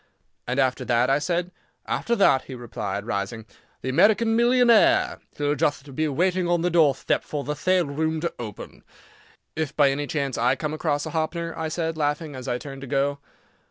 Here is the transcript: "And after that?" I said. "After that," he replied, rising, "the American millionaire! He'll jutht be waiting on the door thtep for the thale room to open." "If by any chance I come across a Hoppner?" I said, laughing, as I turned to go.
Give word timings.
"And 0.47 0.59
after 0.59 0.83
that?" 0.85 1.11
I 1.11 1.19
said. 1.19 1.51
"After 1.85 2.15
that," 2.15 2.45
he 2.45 2.55
replied, 2.55 3.05
rising, 3.05 3.45
"the 3.83 3.89
American 3.89 4.35
millionaire! 4.35 5.19
He'll 5.37 5.53
jutht 5.53 5.93
be 5.95 6.07
waiting 6.07 6.47
on 6.47 6.61
the 6.61 6.71
door 6.71 6.95
thtep 6.95 7.21
for 7.21 7.43
the 7.43 7.53
thale 7.53 7.85
room 7.85 8.19
to 8.21 8.33
open." 8.39 8.81
"If 9.55 9.77
by 9.77 9.91
any 9.91 10.07
chance 10.07 10.39
I 10.39 10.55
come 10.55 10.73
across 10.73 11.05
a 11.05 11.11
Hoppner?" 11.11 11.53
I 11.55 11.67
said, 11.67 11.97
laughing, 11.97 12.35
as 12.35 12.47
I 12.47 12.57
turned 12.57 12.81
to 12.81 12.87
go. 12.87 13.19